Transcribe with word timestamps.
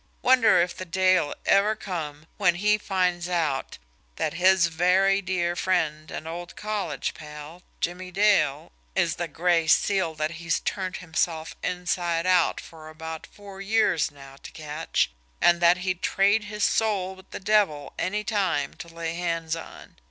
Wonder 0.23 0.59
if 0.59 0.75
the 0.75 0.83
day'll 0.83 1.35
ever 1.45 1.75
come 1.75 2.25
when 2.37 2.55
he 2.55 2.79
finds 2.79 3.29
out 3.29 3.77
that 4.15 4.33
his 4.33 4.65
very 4.65 5.21
dear 5.21 5.55
friend 5.55 6.09
and 6.09 6.27
old 6.27 6.55
college 6.55 7.13
pal, 7.13 7.61
Jimmie 7.81 8.09
Dale, 8.09 8.71
is 8.95 9.17
the 9.17 9.27
Gray 9.27 9.67
Seal 9.67 10.15
that 10.15 10.31
he's 10.41 10.59
turned 10.61 10.97
himself 11.05 11.55
inside 11.61 12.25
out 12.25 12.59
for 12.59 12.89
about 12.89 13.27
four 13.31 13.61
years 13.61 14.09
now 14.09 14.37
to 14.37 14.51
catch, 14.53 15.11
and 15.39 15.61
that 15.61 15.77
he'd 15.85 16.01
trade 16.01 16.45
his 16.45 16.63
soul 16.63 17.13
with 17.13 17.29
the 17.29 17.39
devil 17.39 17.93
any 17.99 18.23
time 18.23 18.73
to 18.79 18.87
lay 18.87 19.13
hands 19.13 19.55
on! 19.55 19.97